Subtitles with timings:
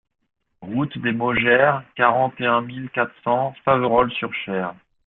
[0.63, 4.73] Route des Maugères, quarante et un mille quatre cents Faverolles-sur-Cher